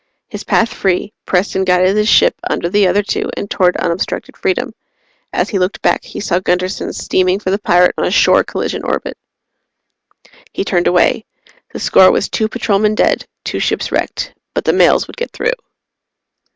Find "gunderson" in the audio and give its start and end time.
6.39-6.91